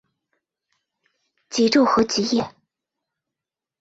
[1.47, 2.55] 极昼和极夜。